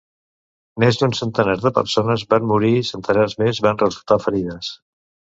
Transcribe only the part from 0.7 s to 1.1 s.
Més